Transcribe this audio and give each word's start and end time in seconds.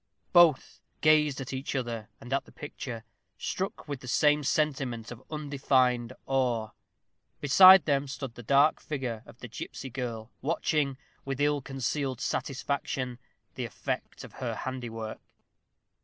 Both 0.33 0.81
gazed 1.01 1.41
at 1.41 1.53
each 1.53 1.75
other 1.75 2.09
and 2.19 2.33
at 2.33 2.45
the 2.45 2.51
picture, 2.51 3.03
struck 3.37 3.87
with 3.87 3.99
the 3.99 4.07
same 4.07 4.43
sentiment 4.43 5.11
of 5.11 5.21
undefined 5.29 6.11
awe. 6.25 6.69
Beside 7.39 7.85
them 7.85 8.07
stood 8.07 8.33
the 8.33 8.41
dark 8.41 8.81
figure 8.81 9.21
of 9.27 9.37
the 9.41 9.47
gipsy 9.47 9.91
girl, 9.91 10.31
watching, 10.41 10.97
with 11.23 11.39
ill 11.39 11.61
concealed 11.61 12.19
satisfaction, 12.19 13.19
the 13.53 13.65
effect 13.65 14.23
of 14.23 14.33
her 14.41 14.55
handiwork. 14.55 15.21